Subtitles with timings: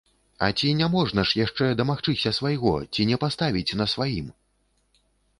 [0.45, 4.33] А ці няможна ж яшчэ дамагчыся свайго, ці не паставіць на сваім?